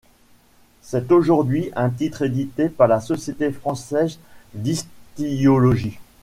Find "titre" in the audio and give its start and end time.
1.91-2.23